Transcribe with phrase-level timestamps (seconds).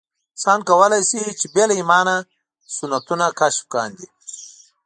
[0.33, 2.15] انسان کولای شي چې بې له ایمانه
[2.75, 4.07] سنتونه کشف کاندي.